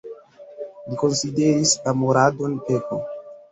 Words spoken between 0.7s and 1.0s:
Li